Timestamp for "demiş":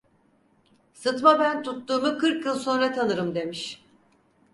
3.35-3.83